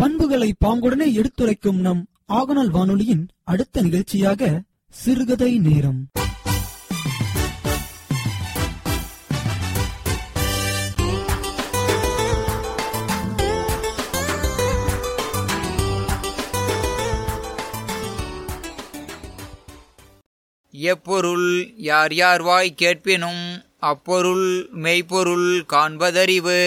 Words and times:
பண்புகளை 0.00 0.54
பாங்குடனே 0.64 1.12
எடுத்துரைக்கும் 1.12 1.80
நம் 1.80 2.06
ஆகநாள் 2.28 2.70
வானொலியின் 2.70 3.28
அடுத்த 3.44 3.82
நிகழ்ச்சியாக 3.82 4.60
சிறுகதை 4.90 5.58
நேரம். 5.58 6.08
எப்பொருள் 20.70 21.74
யார் 21.76 22.14
யார் 22.14 22.42
வாய் 22.42 22.74
கேட்பினும் 22.74 23.62
அப்பொருள் 23.78 24.68
மெய்ப்பொருள் 24.72 25.64
காண்பதறிவு. 25.72 26.60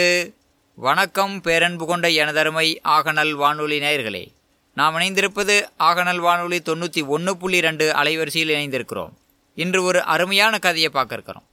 வணக்கம் 0.75 1.41
பேரன்பு 1.41 1.85
கொண்ட 1.85 2.07
எனதருமை 2.07 2.77
ஆகநல் 2.83 3.31
வானொலி 3.31 3.79
நேயர்களே. 3.79 4.33
நாம் 4.75 4.95
இணைந்திருப்பது 4.95 5.69
ஆகநல் 5.79 6.19
வானொலி 6.19 6.57
தொண்ணூற்றி 6.57 7.05
ஒன்று 7.05 7.37
புள்ளி 7.37 7.61
ரெண்டு 7.61 7.91
அலைவரிசையில் 7.91 8.53
இணைந்திருக்கிறோம். 8.53 9.09
இன்று 9.55 9.83
ஒரு 9.83 10.03
அருமையான 10.03 10.59
கதையை 10.59 10.89
பார்க்க 10.89 11.13
இருக்கிறோம். 11.13 11.43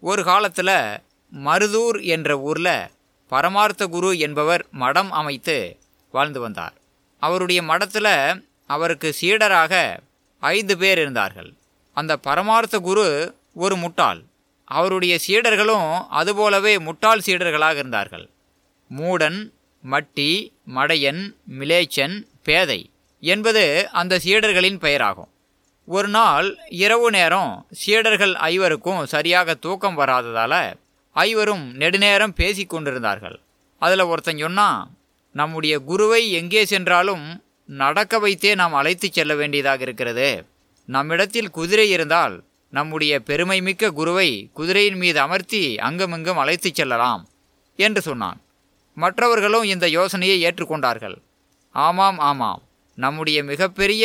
ஒரு 0.00 0.24
காலத்தில் 0.24 1.00
மருதூர் 1.44 2.02
என்ற 2.02 2.38
ஊரில் 2.38 2.88
பரமார்த்த 3.28 3.86
குரு 3.86 4.18
என்பவர் 4.18 4.66
மடம் 4.70 5.10
அமைத்து 5.10 5.76
வாழ்ந்து 6.10 6.40
வந்தார். 6.40 6.72
அவருடைய 7.18 7.62
மடத்தில் 7.62 8.44
அவருக்கு 8.66 9.14
சீடராக 9.20 9.98
ஐந்து 10.38 10.78
பேர் 10.78 10.98
இருந்தார்கள். 10.98 11.52
அந்த 11.94 12.16
பரமார்த்த 12.16 12.78
குரு 12.78 13.34
ஒரு 13.54 13.76
முட்டாள். 13.76 14.22
அவருடைய 14.70 15.14
சீடர்களும் 15.26 15.88
அதுபோலவே 16.20 16.74
முட்டாள் 16.78 17.24
சீடர்களாக 17.26 17.76
இருந்தார்கள். 17.82 18.26
மூடன் 18.90 19.38
மட்டி 19.84 20.30
மடையன் 20.76 21.22
மிலேச்சன் 21.58 22.16
பேதை 22.42 22.80
என்பது 23.22 23.64
அந்த 24.00 24.20
சீடர்களின் 24.24 24.78
பெயராகும். 24.84 25.30
ஒரு 25.88 26.08
நாள் 26.08 26.48
இரவு 26.84 27.08
நேரம் 27.10 27.52
சீடர்கள் 27.82 28.34
ஐவருக்கும் 28.50 29.02
சரியாக 29.04 29.54
தூக்கம் 29.54 29.98
வராததால் 29.98 30.60
ஐவரும் 31.16 31.64
நெடுநேரம் 31.74 32.34
பேசி 32.34 32.64
கொண்டிருந்தார்கள். 32.64 33.38
அதில் 33.82 34.08
ஒருத்தன் 34.12 34.42
சொன்னால் 34.44 34.88
நம்முடைய 35.34 35.74
குருவை 35.78 36.22
எங்கே 36.32 36.62
சென்றாலும் 36.64 37.26
நடக்க 37.68 38.14
வைத்தே 38.18 38.52
நாம் 38.54 38.72
அழைத்து 38.72 39.08
செல்ல 39.12 39.34
வேண்டியதாக 39.34 39.82
இருக்கிறது. 39.82 40.30
நம்மிடத்தில் 40.88 41.50
குதிரை 41.50 41.88
இருந்தால் 41.90 42.36
நம்முடைய 42.70 43.20
பெருமை 43.20 43.60
மிக்க 43.60 43.90
குருவை 43.90 44.50
குதிரையின் 44.52 44.96
மீது 44.96 45.20
அமர்த்தி 45.20 45.78
அங்குமிங்கும் 45.78 46.36
அழைத்துச் 46.36 46.74
செல்லலாம் 46.74 47.28
என்று 47.76 48.00
சொன்னான். 48.00 48.40
மற்றவர்களும் 48.94 49.62
இந்த 49.62 49.88
யோசனையை 49.88 50.44
ஏற்றுக்கொண்டார்கள். 50.44 51.16
ஆமாம் 51.70 52.18
ஆமாம். 52.18 52.62
நம்முடைய 52.96 53.44
மிகப்பெரிய 53.44 54.04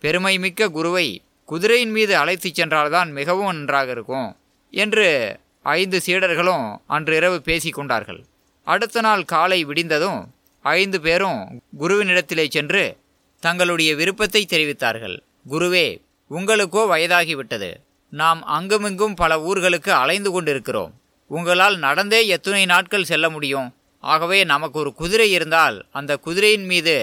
பெருமை 0.00 0.38
மிக்க 0.38 0.68
குருவை 0.68 1.22
குதிரையின் 1.44 1.90
மீது 1.90 2.16
அழைத்துச் 2.16 2.54
சென்றால்தான் 2.54 3.12
மிகவும் 3.12 3.54
நன்றாக 3.54 3.90
இருக்கும் 3.90 4.36
என்று 4.70 5.38
ஐந்து 5.62 6.00
சீடர்களும் 6.06 6.76
அன்று 6.86 7.16
இரவு 7.16 7.42
பேசிக்கொண்டார்கள் 7.44 8.24
அடுத்த 8.64 9.00
நாள் 9.00 9.24
காலை 9.24 9.66
விடிந்ததும் 9.66 10.26
ஐந்து 10.62 11.00
பேரும் 11.00 11.62
குருவினிடத்திலே 11.80 12.48
சென்று 12.48 12.96
தங்களுடைய 13.40 13.94
விருப்பத்தை 13.94 14.46
தெரிவித்தார்கள். 14.48 15.20
குருவே 15.50 16.02
உங்களுக்கோ 16.34 16.82
வயதாகிவிட்டது. 16.92 17.70
நாம் 18.12 18.40
அங்குமிங்கும் 18.56 19.14
பல 19.14 19.32
ஊர்களுக்கு 19.48 19.90
அலைந்து 20.02 20.30
கொண்டிருக்கிறோம். 20.32 20.92
உங்களால் 21.30 21.76
நடந்தே 21.76 22.20
எத்தனை 22.26 22.62
நாட்கள் 22.64 23.10
செல்ல 23.10 23.26
முடியும். 23.30 23.68
ஆகவே 24.04 24.38
நமக்கு 24.44 24.76
ஒரு 24.78 24.90
குதிரை 24.94 25.28
இருந்தால் 25.30 25.76
அந்த 25.90 26.12
குதிரையின் 26.16 26.66
மீது 26.66 26.96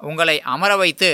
உங்களை 0.00 0.36
அமர 0.54 0.72
வைத்து 0.76 1.10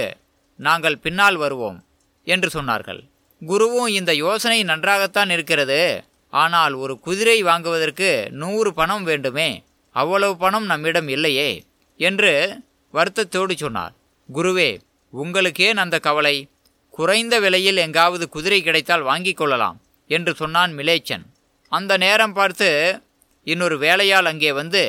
நாங்கள் 0.58 1.02
பின்னால் 1.04 1.36
வருவோம் 1.36 1.78
என்று 2.26 2.48
சொன்னார்கள். 2.56 3.00
குருவும் 3.42 3.90
இந்த 3.98 4.12
யோசனை 4.24 4.58
நன்றாகத்தான் 4.62 5.30
இருக்கிறது. 5.30 5.80
ஆனால் 6.32 6.74
ஒரு 6.74 6.94
குதிரை 6.98 7.38
வாங்குவதற்கு 7.42 8.10
நூறு 8.42 8.70
பணம் 8.74 9.04
வேண்டுமே 9.04 9.48
அவ்வளவு 9.96 10.34
பணம் 10.36 10.66
நம்மிடம் 10.66 11.08
இல்லையே 11.08 11.50
என்று 12.00 12.32
வருத்தத்தோடு 12.94 13.54
சொன்னார். 13.54 13.94
குருவே 14.28 14.70
உங்களுக்கேன் 15.12 15.82
அந்த 15.84 15.96
கவலை? 15.98 16.36
குறைந்த 16.96 17.34
விலையில் 17.40 17.76
எங்காவது 17.76 18.24
குதிரை 18.28 18.62
கிடைத்தால் 18.62 19.02
வாங்கிக் 19.02 19.36
கொள்ளலாம் 19.36 19.78
என்று 20.10 20.34
சொன்னான் 20.34 20.72
மிலேச்சன். 20.72 21.24
அந்த 21.72 21.92
நேரம் 21.96 22.32
பார்த்து 22.32 22.68
இன்னொரு 23.46 23.76
வேலையால் 23.78 24.26
அங்கே 24.26 24.50
வந்து 24.52 24.82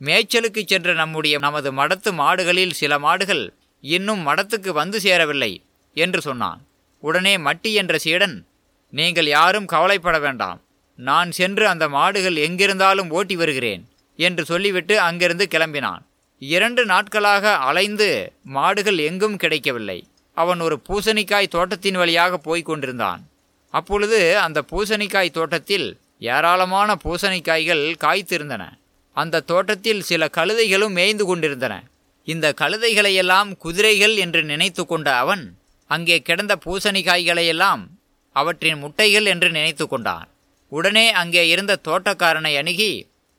மேய்ச்சலுக்கு 0.00 0.62
சென்ற 0.66 0.92
நம்முடைய 0.92 1.34
நமது 1.38 1.70
மடத்து 1.72 2.10
மாடுகளில் 2.12 2.78
சில 2.80 2.92
மாடுகள் 2.98 3.44
இன்னும் 3.84 4.22
மடத்துக்கு 4.28 4.70
வந்து 4.80 4.98
சேரவில்லை 5.00 5.52
என்று 5.96 6.20
சொன்னான். 6.20 6.60
உடனே 7.02 7.34
மட்டி 7.36 7.70
என்ற 7.72 7.98
சீடன் 7.98 8.36
நீங்கள் 8.92 9.26
யாரும் 9.26 9.66
கவலைப்பட 9.66 10.16
வேண்டாம். 10.18 10.58
நான் 10.98 11.30
சென்று 11.30 11.64
அந்த 11.68 11.84
மாடுகள் 11.88 12.36
எங்கிருந்தாலும் 12.46 13.10
ஓட்டி 13.10 13.36
வருகிறேன் 13.36 13.82
என்று 14.18 14.42
சொல்லிவிட்டு 14.44 14.94
அங்கிருந்து 15.00 15.46
கிளம்பினான். 15.50 16.02
இரண்டு 16.42 16.82
நாட்களாக 16.84 17.54
அலைந்து 17.68 18.08
மாடுகள் 18.56 18.98
எங்கும் 19.08 19.36
கிடைக்கவில்லை. 19.36 19.98
அவன் 20.36 20.60
ஒரு 20.60 20.76
பூசணிக்காய் 20.88 21.54
தோட்டத்தின் 21.54 21.94
வழியாக 21.94 22.38
போய்க் 22.38 22.66
கொண்டிருந்தான். 22.66 23.22
அப்பொழுது 23.70 24.38
அந்த 24.38 24.64
பூசணிக்காய் 24.70 25.30
தோட்டத்தில் 25.30 25.98
ஏராளமான 26.18 26.96
பூசணிக்காய்கள் 27.04 27.82
காய்த்திருந்தன. 28.04 28.64
அந்த 29.16 29.40
தோட்டத்தில் 29.40 30.02
சில 30.02 30.28
கழுதைகளும் 30.36 30.96
மேய்ந்து 30.98 31.24
கொண்டிருந்தன. 31.26 31.74
இந்த 32.24 32.54
கழுதைகளையெல்லாம் 32.60 33.56
குதிரைகள் 33.58 34.16
என்று 34.16 34.42
நினைத்து 34.42 34.86
கொண்ட 34.86 35.08
அவன் 35.14 35.58
அங்கே 35.86 36.16
கிடந்த 36.20 36.58
பூசணிக்காய்களையெல்லாம் 36.64 37.82
அவற்றின் 38.36 38.78
முட்டைகள் 38.78 39.24
என்று 39.24 39.50
நினைத்து 39.50 39.88
கொண்டான். 39.88 40.28
உடனே 40.68 41.06
அங்கே 41.10 41.48
இருந்த 41.48 41.80
தோட்டக்காரனை 41.84 42.52
அணுகி 42.56 42.92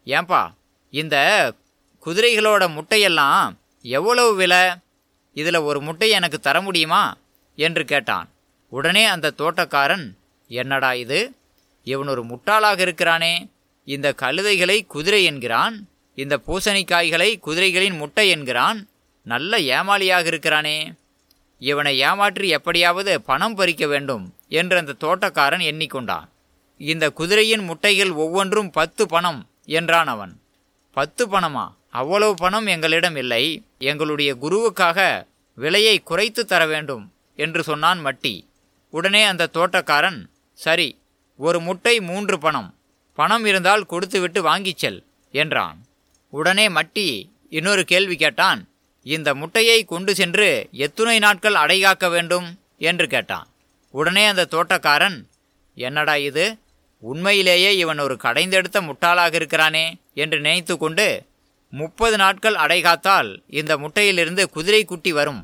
ஏன்பா 0.07 0.41
இந்த 0.89 1.15
குதிரைகளோட 2.05 2.63
முட்டையெல்லாம் 2.77 3.53
எவ்வளவு 3.81 4.35
விலை? 4.35 4.63
இதில் 5.33 5.55
ஒரு 5.55 5.81
முட்டை 5.81 6.09
எனக்கு 6.09 6.39
தர 6.39 6.61
முடியுமா? 6.61 7.17
என்று 7.55 7.85
கேட்டான். 7.85 8.29
உடனே 8.69 9.05
அந்த 9.05 9.33
தோட்டக்காரன் 9.37 10.13
என்னடா 10.47 10.93
இது? 10.93 11.35
இவன் 11.83 12.07
ஒரு 12.07 12.25
முட்டாளாக 12.25 12.79
இருக்கிறானே. 12.79 13.49
இந்த 13.85 14.13
கழுதைகளை 14.21 14.85
குதிரை 14.85 15.23
என்கிறான். 15.23 15.87
இந்த 16.15 16.39
பூசணிக்காய்களை 16.47 17.39
குதிரைகளின் 17.45 17.97
முட்டை 17.97 18.29
என்கிறான். 18.29 18.87
நல்ல 19.23 19.57
ஏமாளியாக 19.57 20.25
இருக்கிறானே. 20.25 20.93
இவனை 21.59 21.99
ஏமாற்றி 21.99 22.47
எப்படியாவது 22.47 23.21
பணம் 23.21 23.55
பறிக்க 23.55 23.87
வேண்டும் 23.87 24.35
என்று 24.47 24.77
அந்த 24.77 24.93
தோட்டக்காரன் 24.99 25.61
எண்ணிக்கொண்டான். 25.61 26.27
இந்த 26.77 27.09
குதிரையின் 27.09 27.63
முட்டைகள் 27.63 28.11
ஒவ்வொன்றும் 28.11 28.71
பத்து 28.71 29.07
பணம் 29.07 29.49
என்றான் 29.65 30.07
அவன். 30.07 30.41
பத்து 30.91 31.27
பணமா? 31.27 31.73
அவ்வளவு 31.89 32.33
பணம் 32.33 32.65
எங்களிடம் 32.65 33.15
இல்லை. 33.15 33.63
எங்களுடைய 33.83 34.35
குருவுக்காக 34.41 35.25
விலையை 35.55 35.99
குறைத்து 35.99 36.45
தர 36.45 36.65
வேண்டும் 36.65 37.13
என்று 37.35 37.63
சொன்னான் 37.63 37.99
மட்டி. 38.05 38.35
உடனே 38.89 39.23
அந்த 39.23 39.49
தோட்டக்காரன் 39.53 40.19
சரி 40.53 40.89
ஒரு 41.37 41.59
முட்டை 41.59 41.99
மூன்று 41.99 42.39
பணம் 42.39 42.69
பணம் 43.15 43.45
இருந்தால் 43.45 43.85
கொடுத்துவிட்டு 43.85 44.41
வாங்கிச் 44.41 44.77
செல் 44.77 44.99
என்றான். 45.31 45.77
உடனே 46.29 46.67
மட்டி 46.67 47.29
இன்னொரு 47.49 47.85
கேள்வி 47.85 48.15
கேட்டான் 48.15 48.69
இந்த 49.03 49.35
முட்டையை 49.35 49.83
கொண்டு 49.83 50.15
சென்று 50.15 50.69
எத்துணை 50.71 51.19
நாட்கள் 51.19 51.55
அடைகாக்க 51.55 52.09
வேண்டும்? 52.09 52.47
என்று 52.77 53.07
கேட்டான். 53.07 53.47
உடனே 53.89 54.25
அந்த 54.25 54.47
தோட்டக்காரன் 54.51 55.17
என்னடா 55.75 56.15
இது? 56.15 56.57
உண்மையிலேயே 56.99 57.77
இவன் 57.77 57.99
ஒரு 57.99 58.17
கடைந்தெடுத்த 58.23 58.81
முட்டாளாக 58.81 59.33
இருக்கிறானே? 59.33 59.97
என்று 60.13 60.39
நினைத்து 60.39 60.77
கொண்டு 60.77 61.25
முப்பது 61.73 62.17
நாட்கள் 62.17 62.55
அடைகாத்தால் 62.55 63.29
இந்த 63.47 63.77
முட்டையிலிருந்து 63.77 64.43
குதிரை 64.55 64.85
குட்டி 64.85 65.11
வரும். 65.11 65.41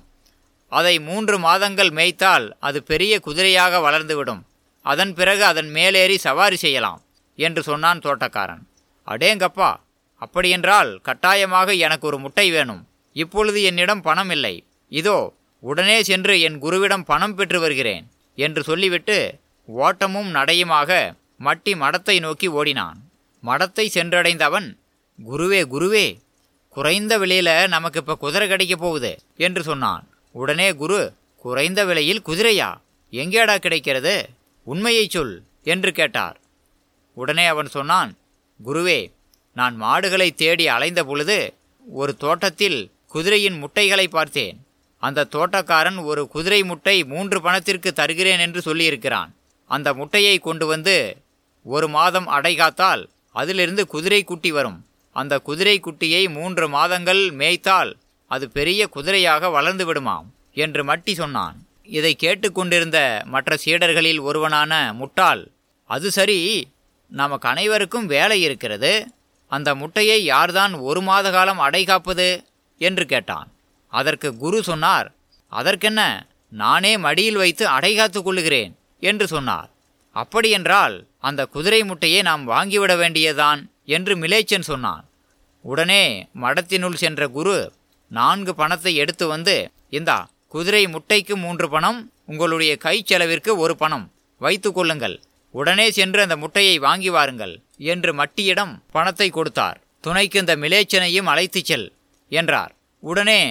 அதை 0.72 1.00
மூன்று 1.00 1.40
மாதங்கள் 1.40 1.92
மேய்த்தால் 1.92 2.46
அது 2.60 2.84
பெரிய 2.84 3.14
குதிரையாக 3.28 3.80
வளர்ந்துவிடும். 3.86 4.42
அதன் 4.86 5.14
பிறகு 5.14 5.44
அதன் 5.46 5.70
மேலேறி 5.70 6.18
சவாரி 6.18 6.56
செய்யலாம் 6.56 7.02
என்று 7.36 7.64
சொன்னான் 7.64 8.00
தோட்டக்காரன். 8.00 8.64
அடேங்கப்பா 9.08 9.72
அப்படியென்றால் 10.18 10.92
கட்டாயமாக 11.08 11.74
எனக்கு 11.86 12.06
ஒரு 12.08 12.18
முட்டை 12.18 12.48
வேணும். 12.52 12.88
இப்பொழுது 13.16 13.60
என்னிடம் 13.64 14.02
பணம் 14.02 14.30
இல்லை. 14.30 14.56
இதோ 14.92 15.18
உடனே 15.64 15.98
சென்று 16.04 16.42
என் 16.42 16.58
குருவிடம் 16.60 17.08
பணம் 17.12 17.36
பெற்று 17.36 17.60
வருகிறேன் 17.60 18.06
என்று 18.38 18.62
சொல்லிவிட்டு 18.64 19.18
ஓட்டமும் 19.68 20.30
நடையுமாக 20.36 20.92
மட்டி 21.46 21.74
மடத்தை 21.84 22.16
நோக்கி 22.20 22.48
ஓடினான். 22.60 23.00
மடத்தை 23.44 23.86
சென்றடைந்த 23.98 24.44
அவன் 24.50 24.70
குருவே 25.27 25.62
குருவே 25.74 26.19
குறைந்த 26.69 27.18
விலையில் 27.18 27.68
நமக்கு 27.68 28.00
இப்போ 28.00 28.16
குதிரை 28.16 28.48
கிடைக்க 28.48 28.75
போகுது 28.75 29.18
என்று 29.38 29.63
சொன்னான். 29.63 30.07
உடனே 30.31 30.74
குரு 30.74 31.13
குறைந்த 31.36 31.86
விலையில் 31.86 32.21
குதிரையா? 32.25 32.77
எங்கேடா 33.12 33.57
கிடைக்கிறது? 33.57 34.30
உண்மையை 34.63 35.07
சொல் 35.07 35.44
என்று 35.63 35.92
கேட்டார். 35.92 36.39
உடனே 37.13 37.45
அவன் 37.45 37.68
சொன்னான் 37.68 38.18
குருவே 38.66 39.12
நான் 39.54 39.75
மாடுகளை 39.75 40.31
தேடி 40.31 40.68
அலைந்த 40.68 41.04
பொழுது 41.04 41.54
ஒரு 41.86 42.18
தோட்டத்தில் 42.18 42.92
குதிரையின் 43.07 43.57
முட்டைகளை 43.57 44.07
பார்த்தேன். 44.07 44.66
அந்த 44.98 45.27
தோட்டக்காரன் 45.31 46.04
ஒரு 46.04 46.27
குதிரை 46.27 46.63
முட்டை 46.63 47.04
மூன்று 47.04 47.42
பணத்திற்கு 47.42 47.94
தருகிறேன் 47.94 48.39
என்று 48.39 48.60
சொல்லியிருக்கிறான். 48.60 49.31
அந்த 49.66 49.94
முட்டையை 49.94 50.39
கொண்டு 50.39 50.66
வந்து 50.66 51.18
ஒரு 51.63 51.88
மாதம் 51.88 52.27
அடைகாத்தால் 52.27 53.07
அதிலிருந்து 53.31 53.88
குதிரை 53.88 54.24
குட்டி 54.24 54.51
வரும். 54.51 54.86
அந்த 55.19 55.33
குதிரை 55.48 55.75
குட்டியை 55.80 56.24
மூன்று 56.30 56.66
மாதங்கள் 56.69 57.21
மேய்த்தால் 57.39 57.92
அது 58.31 58.45
பெரிய 58.50 58.81
குதிரையாக 58.95 59.51
வளர்ந்து 59.51 59.86
விடுமாம் 59.89 60.27
என்று 60.54 60.81
மட்டி 60.83 61.13
சொன்னான். 61.13 61.57
இதை 61.98 62.12
கேட்டுக்கொண்டிருந்த 62.16 63.00
மற்ற 63.25 63.57
சீடர்களில் 63.66 64.21
ஒருவனான 64.21 64.74
முட்டாள் 64.94 65.42
அது 65.89 66.07
சரி 66.18 66.39
நமக்கு 67.12 67.48
அனைவருக்கும் 67.50 68.06
வேலை 68.06 68.38
இருக்கிறது. 68.42 68.94
அந்த 69.51 69.69
முட்டையை 69.75 70.19
யார்தான் 70.24 70.74
ஒரு 70.80 71.01
மாத 71.01 71.27
காலம் 71.31 71.63
அடை 71.68 71.83
காப்பது? 71.86 72.27
என்று 72.81 73.06
கேட்டான். 73.06 73.50
அதற்கு 73.94 74.30
குரு 74.38 74.60
சொன்னார் 74.63 75.07
அதற்கென்ன 75.51 76.01
நானே 76.51 76.94
மடியில் 76.98 77.39
வைத்து 77.42 77.63
அடை 77.68 77.92
காத்துக் 77.95 78.24
கொள்ளுகிறேன் 78.24 78.74
என்று 79.00 79.25
சொன்னார். 79.27 79.69
அப்படியென்றால் 80.16 80.95
அந்த 81.19 81.42
குதிரை 81.45 81.81
முட்டையை 81.83 82.21
நாம் 82.21 82.44
வாங்கிவிட 82.50 82.94
வேண்டியதான் 82.98 83.62
என்று 83.86 84.13
மிலேச்சன் 84.16 84.69
சொன்னான். 84.71 85.04
உடனே 85.65 86.03
மடத்தினுள் 86.41 87.00
சென்ற 87.03 87.27
குரு 87.27 87.57
நான்கு 88.11 88.56
பணத்தை 88.56 88.95
எடுத்து 88.95 89.27
வந்து 89.27 89.56
இந்தா 89.89 90.17
குதிரை 90.47 90.83
முட்டைக்கு 90.88 91.33
மூன்று 91.35 91.69
பணம் 91.69 92.00
உங்களுடைய 92.25 92.71
கை 92.77 92.95
செலவிற்கு 93.06 93.51
ஒரு 93.57 93.73
பணம் 93.75 94.06
வைத்து 94.41 94.69
கொள்ளுங்கள். 94.71 95.15
உடனே 95.51 95.85
சென்று 95.91 96.19
அந்த 96.21 96.35
முட்டையை 96.38 96.75
வாங்கி 96.79 97.09
வாருங்கள் 97.09 97.53
என்று 97.91 98.11
மட்டியிடம் 98.13 98.73
பணத்தை 98.91 99.27
கொடுத்தார். 99.29 99.77
துணைக்கு 100.01 100.38
இந்த 100.39 100.56
மிலேச்சனையும் 100.56 101.29
அழைத்துச் 101.31 101.65
செல் 101.65 101.88
என்றார். 102.31 102.71
உடனே 103.03 103.41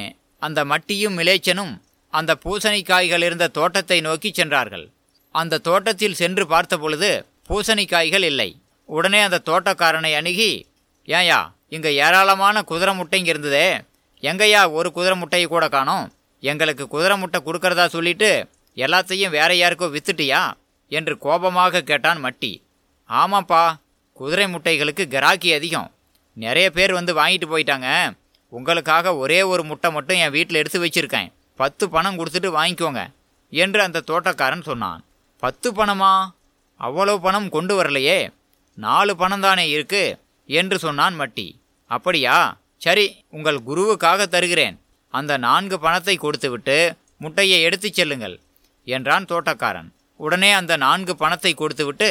அந்த 0.42 0.60
மட்டியும் 0.64 1.18
மிலேச்சனும் 1.18 1.74
அந்த 2.12 2.32
பூசணிக்காய்கள் 2.44 3.24
இருந்த 3.24 3.46
தோட்டத்தை 3.48 4.00
நோக்கி 4.00 4.30
சென்றார்கள். 4.32 4.86
அந்த 5.34 5.58
தோட்டத்தில் 5.58 6.14
சென்று 6.14 6.46
பார்த்தபொழுது 6.46 7.10
பூசணிக்காய்கள் 7.48 8.26
இல்லை. 8.30 8.50
உடனே 8.88 9.20
அந்த 9.20 9.42
தோட்டக்காரனை 9.46 10.12
அணுகி 10.16 10.52
ஏயா 11.08 11.40
இங்கே 11.68 11.94
ஏராளமான 11.94 12.62
குதிரை 12.62 12.98
முட்டைங்க 12.98 13.26
இருந்ததே. 13.26 13.80
எங்கய்யா 14.20 14.72
ஒரு 14.72 14.92
குதிரை 14.92 15.18
முட்டையை 15.18 15.48
கூட 15.48 15.68
காணோம்? 15.68 16.12
எங்களுக்கு 16.40 16.88
குதிரை 16.88 17.18
முட்டை 17.18 17.42
கொடுக்கறதா 17.44 17.86
சொல்லிட்டு 17.86 18.48
எல்லாத்தையும் 18.76 19.30
வேற 19.30 19.54
யாருக்கோ 19.54 19.96
வித்துட்டியா? 19.96 20.52
என்று 20.88 21.18
கோபமாக 21.18 21.82
கேட்டான் 21.82 22.24
மட்டி. 22.24 22.62
ஆமாப்பா 23.08 23.74
குதிரை 24.12 24.46
முட்டைகளுக்கு 24.46 25.04
கிராக்கி 25.06 25.54
அதிகம். 25.54 25.92
நிறைய 26.34 26.70
பேர் 26.70 26.92
வந்து 26.92 27.14
வாங்கிட்டு 27.14 27.46
போயிட்டாங்க. 27.52 28.16
உங்களுக்காக 28.48 29.16
ஒரே 29.16 29.42
ஒரு 29.42 29.64
முட்டை 29.64 29.90
மட்டும் 29.90 30.16
என் 30.16 30.30
வீட்டில் 30.30 30.56
எடுத்து 30.56 30.84
வச்சிருக்கேன். 30.84 31.32
பத்து 31.56 31.88
பணம் 31.88 32.18
கொடுத்துட்டு 32.18 32.50
வாங்கிக்கோங்க 32.58 33.06
என்று 33.50 33.82
அந்த 33.82 34.02
தோட்டக்காரன் 34.06 34.62
சொன்னான். 34.62 35.04
பத்து 35.36 35.72
பணமா? 35.72 36.30
அவ்வளோ 36.80 37.18
பணம் 37.18 37.48
கொண்டு 37.48 37.82
வரலையே. 37.82 38.30
நாலு 38.74 39.16
பணம் 39.16 39.40
தானே 39.40 39.68
இருக்கு 39.68 40.18
என்று 40.46 40.78
சொன்னான் 40.78 41.20
மட்டி. 41.20 41.57
அப்படியா? 41.90 42.36
சரி 42.84 43.06
உங்கள் 43.36 43.60
குருவுக்காக 43.68 44.26
தருகிறேன். 44.34 44.76
அந்த 45.14 45.32
நான்கு 45.46 45.76
பணத்தை 45.84 46.14
கொடுத்துவிட்டு 46.24 46.76
முட்டையை 47.24 47.58
எடுத்துச் 47.66 47.98
செல்லுங்கள் 47.98 48.36
என்றான் 48.86 49.28
தோட்டக்காரன். 49.30 49.88
உடனே 50.20 50.50
அந்த 50.58 50.72
நான்கு 50.84 51.12
பணத்தை 51.22 51.52
கொடுத்துவிட்டு 51.54 52.10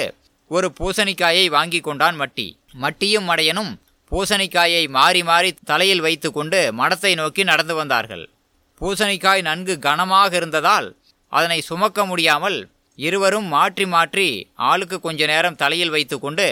ஒரு 0.51 0.67
பூசணிக்காயை 0.77 1.45
வாங்கி 1.55 1.79
கொண்டான் 1.87 2.17
மட்டி. 2.21 2.47
மட்டியும் 2.83 3.27
மடையனும் 3.29 3.71
பூசணிக்காயை 4.11 4.83
மாறி 4.97 5.21
மாறி 5.29 5.49
தலையில் 5.71 6.03
வைத்துக்கொண்டு 6.05 6.59
மடத்தை 6.79 7.11
நோக்கி 7.21 7.43
நடந்து 7.51 7.73
வந்தார்கள். 7.79 8.25
பூசணிக்காய் 8.81 9.41
நன்கு 9.49 9.73
கனமாக 9.85 10.31
இருந்ததால் 10.39 10.87
அதனை 11.33 11.59
சுமக்க 11.69 12.05
முடியாமல் 12.11 12.57
இருவரும் 12.99 13.47
மாற்றி 13.55 13.85
மாற்றி 13.93 14.27
ஆளுக்கு 14.69 14.97
கொஞ்ச 15.05 15.25
நேரம் 15.31 15.59
தலையில் 15.63 15.93
வைத்துக்கொண்டு 15.95 16.45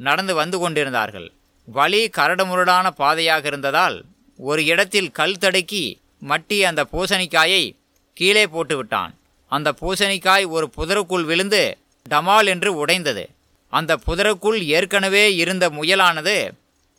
நடந்து 0.00 0.32
வந்து 0.40 0.56
கொண்டிருந்தார்கள். 0.62 1.28
வழி 1.66 2.10
கரடுமுரடான 2.16 2.90
பாதையாக 2.90 3.46
இருந்ததால் 3.46 4.04
ஒரு 4.38 4.64
இடத்தில் 4.64 5.10
கல் 5.10 5.38
தடுக்கி 5.38 6.00
மட்டி 6.28 6.62
அந்த 6.62 6.86
பூசணிக்காயை 6.92 7.76
கீழே 8.12 8.46
போட்டு 8.46 8.76
விட்டான் 8.76 9.14
அந்த 9.48 9.74
பூசணிக்காய் 9.80 10.44
ஒரு 10.48 10.70
புதருக்குள் 10.76 11.24
விழுந்து 11.24 11.78
டமால் 12.10 12.46
என்று 12.46 12.74
உடைந்தது. 12.74 13.30
அந்த 13.68 13.98
புதருக்குள் 14.06 14.62
ஏற்கனவே 14.62 15.34
இருந்த 15.34 15.68
முயலானது 15.68 16.50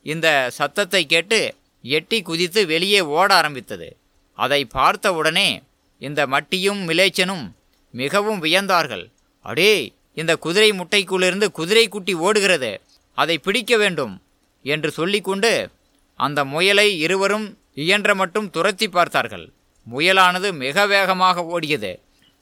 இந்த 0.02 0.50
சத்தத்தை 0.50 1.06
கேட்டு 1.06 1.54
எட்டி 1.82 2.22
குதித்து 2.22 2.66
வெளியே 2.66 3.00
ஓட 3.00 3.34
ஆரம்பித்தது. 3.34 3.96
அதை 4.32 4.64
பார்த்தவுடனே 4.64 5.62
இந்த 5.98 6.26
மட்டியும் 6.26 6.88
மிலேச்சனும் 6.88 7.50
மிகவும் 7.90 8.42
வியந்தார்கள். 8.42 9.10
அடே 9.42 9.92
இந்த 10.14 10.36
குதிரை 10.36 10.72
முட்டைக்குள்ளிருந்து 10.72 11.46
குதிரை 11.50 11.88
குட்டி 11.88 12.14
ஓடுகிறது. 12.14 12.80
அதை 13.14 13.38
பிடிக்க 13.38 13.76
வேண்டும். 13.76 14.22
என்று 14.62 14.90
சொல்லிக்கொண்டு 14.90 15.70
அந்த 16.14 16.44
முயலை 16.44 16.98
இருவரும் 16.98 17.58
இயன்ற 17.74 18.14
மட்டும் 18.14 18.50
துரத்தி 18.50 18.88
பார்த்தார்கள். 18.88 19.52
முயலானது 19.86 20.52
மிக 20.52 20.86
வேகமாக 20.86 21.44
ஓடியது. 21.54 21.92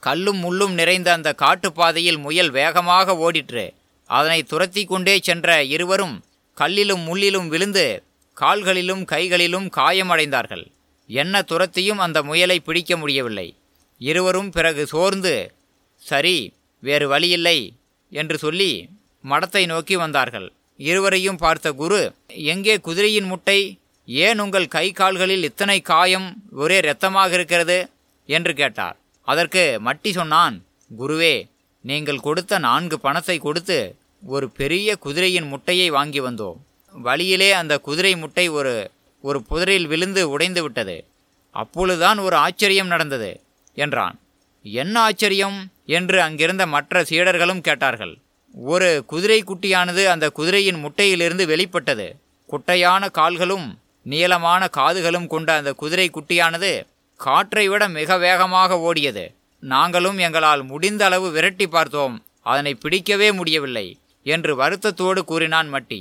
கல்லும் 0.01 0.41
முள்ளும் 0.45 0.73
நிறைந்த 0.73 1.13
அந்த 1.13 1.35
காட்டுப்பாதையில் 1.39 2.19
முயல் 2.19 2.51
வேகமாக 2.51 3.17
ஓடிற்று. 3.17 3.65
அதனை 4.11 4.43
துரத்தி 4.43 4.85
கொண்டே 4.85 5.19
சென்ற 5.19 5.65
இருவரும் 5.65 6.25
கல்லிலும் 6.57 7.03
முள்ளிலும் 7.09 7.49
விழுந்து 7.49 8.03
கால்களிலும் 8.35 9.05
கைகளிலும் 9.05 9.71
காயமடைந்தார்கள். 9.71 10.65
என்ன 11.07 11.43
துரத்தியும் 11.43 12.03
அந்த 12.07 12.23
முயலை 12.23 12.61
பிடிக்க 12.61 12.97
முடியவில்லை. 12.97 13.57
இருவரும் 13.99 14.51
பிறகு 14.51 14.87
சோர்ந்து 14.87 15.55
சரி 15.97 16.55
வேறு 16.81 17.09
வழியில்லை 17.09 17.77
என்று 18.11 18.39
சொல்லி 18.39 18.89
மடத்தை 19.25 19.67
நோக்கி 19.67 19.97
வந்தார்கள். 19.97 20.53
இருவரையும் 20.77 21.37
பார்த்த 21.37 21.73
குரு 21.73 22.15
எங்கே 22.27 22.77
குதிரையின் 22.77 23.25
முட்டை? 23.25 23.79
ஏன் 24.07 24.39
உங்கள் 24.39 24.69
கை 24.69 24.93
கால்களில் 24.93 25.43
இத்தனை 25.43 25.81
காயம்? 25.81 26.43
ஒரே 26.53 26.81
இரத்தமாக 26.81 27.33
இருக்கிறது? 27.33 27.91
என்று 28.27 28.55
கேட்டார். 28.55 28.97
அதற்கு 29.23 29.81
மட்டி 29.85 30.11
சொன்னான் 30.11 30.65
குருவே 30.99 31.49
நீங்கள் 31.81 32.21
கொடுத்த 32.21 32.59
நான்கு 32.59 33.01
பணத்தை 33.01 33.39
கொடுத்து 33.39 33.97
ஒரு 34.27 34.51
பெரிய 34.51 34.97
குதிரையின் 34.97 35.49
முட்டையை 35.49 35.91
வாங்கி 35.91 36.21
வந்தோம் 36.21 36.61
வழியிலே 36.93 37.53
அந்த 37.53 37.79
குதிரை 37.79 38.17
முட்டை 38.17 38.49
ஒரு 38.49 38.91
ஒரு 39.21 39.43
புதரில் 39.43 39.87
விழுந்து 39.87 40.31
உடைந்து 40.31 40.63
விட்டது. 40.63 41.05
அப்பொழுதுதான் 41.51 42.19
ஒரு 42.19 42.37
ஆச்சரியம் 42.37 42.87
நடந்தது 42.87 43.41
என்றான். 43.75 44.19
என்ன 44.63 45.01
ஆச்சரியம்? 45.01 45.71
என்று 45.87 46.23
அங்கிருந்த 46.23 46.67
மற்ற 46.67 47.03
சீடர்களும் 47.03 47.61
கேட்டார்கள். 47.61 48.19
ஒரு 48.57 49.05
குதிரை 49.07 49.45
குட்டியானது 49.47 50.05
அந்த 50.07 50.31
குதிரையின் 50.31 50.83
முட்டையிலிருந்து 50.85 51.45
வெளிப்பட்டது. 51.47 52.07
குட்டையான 52.49 53.11
கால்களும் 53.11 53.67
நீளமான 54.03 54.69
காதுகளும் 54.77 55.27
கொண்ட 55.27 55.57
அந்த 55.57 55.73
குதிரை 55.73 56.11
குட்டியானது 56.11 56.71
காற்றை 57.17 57.69
விட 57.69 57.89
மிக 57.89 58.19
வேகமாக 58.19 58.79
ஓடியது. 58.79 59.25
நாங்களும் 59.61 60.19
எங்களால் 60.19 60.63
முடிந்த 60.63 61.05
அளவு 61.05 61.31
விரட்டி 61.31 61.67
பார்த்தோம். 61.67 62.25
அதனை 62.43 62.75
பிடிக்கவே 62.75 63.33
முடியவில்லை 63.33 63.87
என்று 64.23 64.53
வருத்தத்தோடு 64.63 65.25
கூறினான் 65.25 65.73
மட்டி. 65.73 66.01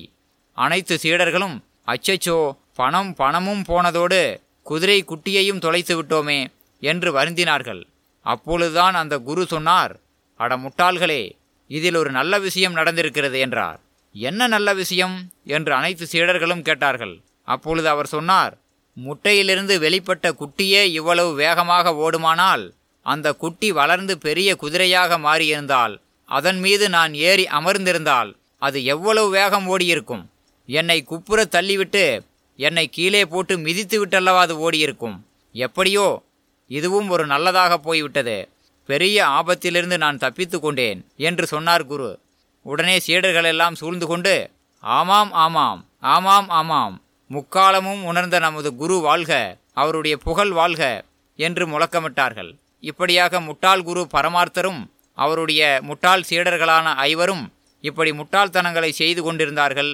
அனைத்து 0.53 0.99
சீடர்களும் 1.03 1.57
அச்சச்சோ 1.87 2.51
பணம் 2.75 3.13
பணமும் 3.15 3.63
போனதோடு 3.67 4.37
குதிரை 4.63 5.03
குட்டியையும் 5.03 5.59
தொலைத்து 5.59 6.03
விட்டோமே 6.03 6.47
என்று 6.79 7.11
வருந்தினார்கள். 7.19 7.83
அப்பொழுதுதான் 8.21 8.93
அந்த 8.93 9.19
குரு 9.19 9.45
சொன்னார் 9.45 9.99
அட 10.35 10.57
முட்டாள்களே 10.57 11.35
இதில் 11.67 11.95
ஒரு 11.95 12.11
நல்ல 12.11 12.39
விஷயம் 12.39 12.75
நடந்திருக்கிறது 12.75 13.39
என்றார். 13.39 13.79
என்ன 14.13 14.47
நல்ல 14.47 14.73
விஷயம்? 14.73 15.29
என்று 15.45 15.73
அனைத்து 15.73 16.07
சீடர்களும் 16.11 16.61
கேட்டார்கள். 16.61 17.21
அப்பொழுது 17.43 17.89
அவர் 17.89 18.07
சொன்னார் 18.07 18.57
முட்டையிலிருந்து 19.05 19.79
வெளிப்பட்ட 19.79 20.31
குட்டியே 20.31 20.83
இவ்வளவு 20.83 21.33
வேகமாக 21.33 21.95
ஓடுமானால் 21.95 22.73
அந்த 23.01 23.33
குட்டி 23.33 23.71
வளர்ந்து 23.71 24.17
பெரிய 24.17 24.57
குதிரையாக 24.61 25.17
மாறியிருந்தால் 25.17 26.01
அதன் 26.25 26.59
மீது 26.59 26.89
நான் 26.89 27.13
ஏறி 27.13 27.43
அமர்ந்திருந்தால் 27.43 28.35
அது 28.57 28.83
எவ்வளவு 28.83 29.29
வேகம் 29.29 29.77
ஓடியிருக்கும்? 29.77 30.25
என்னை 30.65 31.03
குப்புற 31.03 31.45
தள்ளிவிட்டு 31.51 32.25
என்னை 32.55 32.87
கீழே 32.87 33.25
போட்டு 33.25 33.57
மிதித்து 33.57 34.05
விட்டல்லவா 34.05 34.37
அது 34.37 34.69
ஓடியிருக்கும்? 34.69 35.17
எப்படியோ 35.51 36.23
இதுவும் 36.67 37.09
ஒரு 37.09 37.25
நல்லதாக 37.25 37.77
போய்விட்டது. 37.77 38.49
பெரிய 38.89 39.17
ஆபத்திலிருந்து 39.37 39.97
நான் 39.97 40.17
தப்பித்து 40.17 40.59
கொண்டேன் 40.59 40.99
என்று 41.27 41.45
சொன்னார் 41.53 41.85
குரு. 41.85 42.09
உடனே 42.65 42.99
சீடர்கள் 42.99 43.43
எல்லாம் 43.43 43.75
சூழ்ந்து 43.75 44.07
கொண்டு 44.07 44.35
ஆமாம் 44.83 45.31
ஆமாம் 45.45 45.81
ஆமாம் 46.13 46.49
ஆமாம் 46.49 46.95
முக்காலமும் 47.29 48.01
உணர்ந்த 48.03 48.39
நமது 48.39 48.69
குரு 48.75 48.97
வாழ்க 48.99 49.31
அவருடைய 49.73 50.17
புகழ் 50.17 50.51
வாழ்க 50.51 50.83
என்று 51.39 51.63
முழக்கமிட்டார்கள். 51.67 52.51
இப்படியாக 52.79 53.39
முட்டாள் 53.41 53.83
குரு 53.83 54.07
பரமார்த்தரும் 54.13 54.81
அவருடைய 55.17 55.61
முட்டாள் 55.81 56.25
சீடர்களான 56.29 56.93
ஐவரும் 57.09 57.43
இப்படி 57.83 58.11
முட்டாள்தனங்களை 58.11 58.89
செய்து 58.89 59.23
கொண்டிருந்தார்கள். 59.23 59.91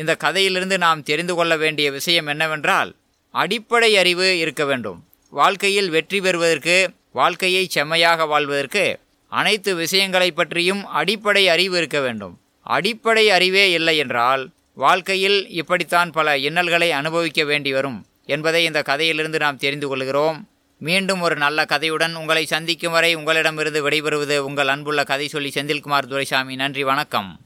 இந்த 0.00 0.12
கதையிலிருந்து 0.16 0.78
நாம் 0.78 1.02
தெரிந்து 1.02 1.34
கொள்ள 1.34 1.56
வேண்டிய 1.56 1.90
விஷயம் 1.90 2.26
என்னவென்றால் 2.26 2.92
அடிப்படை 3.34 3.96
அறிவு 3.96 4.38
இருக்க 4.38 4.64
வேண்டும். 4.64 5.04
வாழ்க்கையில் 5.30 5.90
வெற்றி 5.90 6.20
பெறுவதற்கு 6.20 6.90
வாழ்க்கையை 7.12 7.66
செம்மையாக 7.66 8.26
வாழ்வதற்கு 8.26 8.98
அனைத்து 9.28 9.74
விஷயங்களை 9.74 10.30
பற்றியும் 10.30 10.86
அடிப்படை 10.86 11.48
அறிவு 11.48 11.76
இருக்க 11.76 12.00
வேண்டும். 12.00 12.34
அடிப்படை 12.62 13.30
அறிவே 13.30 13.70
இல்லை 13.70 13.96
என்றால் 13.96 14.50
வாழ்க்கையில் 14.74 15.48
இப்படித்தான் 15.48 16.10
பல 16.10 16.36
இன்னல்களை 16.38 16.92
அனுபவிக்க 16.92 17.44
வேண்டி 17.44 17.72
வரும் 17.72 18.06
என்பதை 18.26 18.64
இந்த 18.64 18.82
கதையிலிருந்து 18.82 19.38
நாம் 19.38 19.56
தெரிந்து 19.56 19.88
கொள்கிறோம். 19.88 20.48
மீண்டும் 20.78 21.20
ஒரு 21.20 21.36
நல்ல 21.36 21.64
கதையுடன் 21.64 22.14
உங்களை 22.14 22.46
சந்திக்கும் 22.46 22.92
வரை 22.92 23.14
உங்களிடமிருந்து 23.14 23.90
விடைபெறுவது 23.90 24.38
உங்கள் 24.38 24.68
அன்புள்ள 24.68 25.04
கதை 25.04 25.28
சொல்லி 25.28 25.52
செந்தில்குமார் 25.54 26.10
துரைசாமி. 26.12 26.56
நன்றி 26.56 26.84
வணக்கம். 26.84 27.40